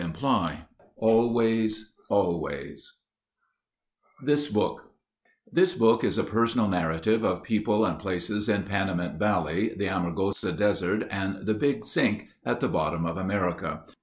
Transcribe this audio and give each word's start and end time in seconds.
Ghost 0.01 0.13
Town 0.19 0.65
175 0.95 1.31
Index 1.31 1.93
189 2.07 2.75
THIS 4.23 4.47
BOOK 4.49 4.89
This 5.51 5.75
book 5.75 6.03
is 6.03 6.17
a 6.17 6.23
personal 6.23 6.67
narrative 6.67 7.23
of 7.23 7.43
people 7.43 7.85
and 7.85 7.99
places 7.99 8.49
in 8.49 8.63
Panamint 8.63 9.19
Valley, 9.19 9.75
the 9.77 9.85
Amargosa 9.89 10.53
Desert, 10.57 11.05
and 11.11 11.45
the 11.45 11.53
Big 11.53 11.85
Sink 11.85 12.29
at 12.43 12.59
the 12.61 12.67
bottom 12.67 13.05
of 13.05 13.17
America. 13.17 13.83